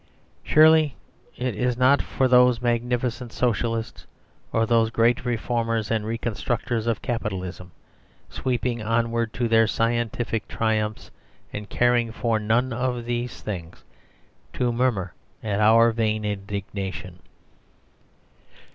[0.41, 0.95] Surely
[1.37, 4.07] it is not for those magnificent Socialists,
[4.51, 7.71] or those great reformers and reconstructors of Capitalism,
[8.27, 11.11] sweeping onward to their scientific triumphs
[11.53, 13.83] and caring for none of these things,
[14.53, 17.19] to murmur at our vain indignation.